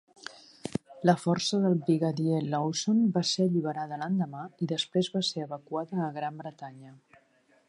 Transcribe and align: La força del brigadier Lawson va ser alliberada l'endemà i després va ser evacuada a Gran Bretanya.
La 1.09 1.13
força 1.23 1.59
del 1.65 1.75
brigadier 1.83 2.39
Lawson 2.55 3.05
va 3.19 3.25
ser 3.35 3.47
alliberada 3.49 4.01
l'endemà 4.03 4.45
i 4.67 4.73
després 4.75 5.15
va 5.19 5.27
ser 5.33 5.47
evacuada 5.49 6.05
a 6.09 6.13
Gran 6.21 6.43
Bretanya. 6.45 7.01